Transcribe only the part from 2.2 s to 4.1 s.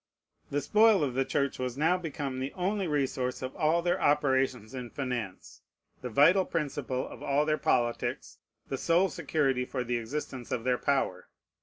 the only resource of all their